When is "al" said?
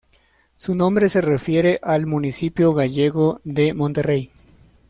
1.83-2.07